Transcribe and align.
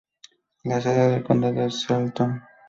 La 0.63 0.81
sede 0.81 1.09
del 1.11 1.23
condado 1.23 1.61
es 1.63 1.75
Shelton. 1.85 2.41